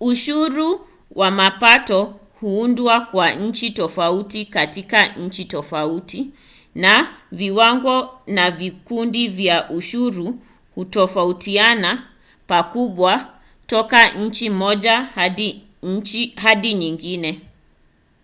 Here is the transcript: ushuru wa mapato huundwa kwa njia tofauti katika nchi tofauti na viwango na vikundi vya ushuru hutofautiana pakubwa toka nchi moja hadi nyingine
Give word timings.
ushuru 0.00 0.88
wa 1.14 1.30
mapato 1.38 1.98
huundwa 2.40 3.00
kwa 3.00 3.32
njia 3.34 3.70
tofauti 3.70 4.46
katika 4.46 5.08
nchi 5.08 5.44
tofauti 5.44 6.30
na 6.74 7.14
viwango 7.32 8.20
na 8.26 8.50
vikundi 8.50 9.28
vya 9.28 9.70
ushuru 9.70 10.38
hutofautiana 10.74 12.08
pakubwa 12.46 13.40
toka 13.66 14.10
nchi 14.12 14.50
moja 14.50 15.00
hadi 16.38 16.74
nyingine 16.74 17.40